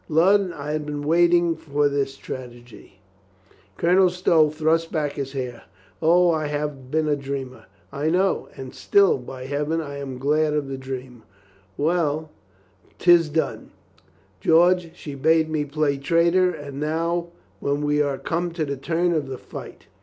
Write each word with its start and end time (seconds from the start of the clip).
Lud, 0.09 0.51
I 0.53 0.71
have 0.71 0.87
been 0.87 1.03
waiting 1.03 1.55
for 1.55 1.87
the 1.87 2.07
tragedy." 2.07 2.97
Colonel 3.77 4.09
Stow 4.09 4.49
thrust 4.49 4.91
back 4.91 5.11
his 5.13 5.33
hair. 5.33 5.65
"O, 6.01 6.31
I 6.31 6.47
have 6.47 6.89
been 6.89 7.07
a 7.07 7.15
dreamer. 7.15 7.67
I 7.91 8.09
know... 8.09 8.49
and 8.57 8.73
still, 8.73 9.19
by 9.19 9.45
Heaven, 9.45 9.79
I 9.79 9.97
am 9.99 10.17
glad 10.17 10.55
of 10.55 10.67
the 10.69 10.75
dream... 10.79 11.21
Well, 11.77 12.31
226 12.97 13.33
COLONEL 13.35 13.49
GREATHEART 13.51 13.69
'tis 13.69 13.69
done... 13.69 13.71
George, 14.89 14.95
she 14.97 15.13
bade 15.13 15.51
me 15.51 15.65
play 15.65 15.99
traitor. 15.99 16.49
And 16.49 16.79
now, 16.79 17.27
when 17.59 17.83
we 17.85 18.01
are 18.01 18.17
come 18.17 18.49
to 18.53 18.65
the 18.65 18.77
turn 18.77 19.11
of 19.13 19.27
the 19.27 19.37
fight." 19.37 19.85